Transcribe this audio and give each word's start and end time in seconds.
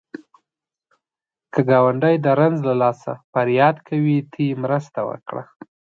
که 1.53 1.59
ګاونډی 1.69 2.15
د 2.25 2.27
رنځ 2.39 2.57
له 2.67 2.73
لاسه 2.81 3.11
فریاد 3.31 3.75
کوي، 3.87 4.17
ته 4.31 4.39
یې 4.47 4.59
مرسته 4.63 4.99
وکړه 5.09 5.43